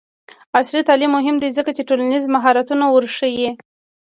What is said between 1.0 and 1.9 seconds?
مهم دی ځکه چې